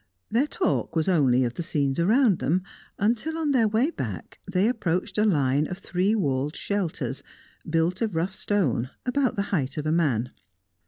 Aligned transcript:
Their 0.31 0.47
talk 0.47 0.95
was 0.95 1.07
only 1.07 1.43
of 1.43 1.53
the 1.53 1.61
scenes 1.61 1.99
around 1.99 2.39
them, 2.39 2.63
until, 2.97 3.37
on 3.37 3.51
their 3.51 3.67
way 3.67 3.91
back, 3.91 4.39
they 4.51 4.67
approached 4.67 5.19
a 5.19 5.25
line 5.27 5.67
of 5.67 5.77
three 5.77 6.15
walled 6.15 6.55
shelters, 6.55 7.21
built 7.69 8.01
of 8.01 8.15
rough 8.15 8.33
stone, 8.33 8.89
about 9.05 9.35
the 9.35 9.43
height 9.53 9.77
of 9.77 9.85
a 9.85 9.91
man. 9.91 10.31